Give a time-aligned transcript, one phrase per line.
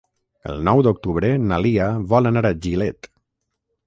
[0.51, 3.09] El nou d'octubre na Lia vol anar a Gilet.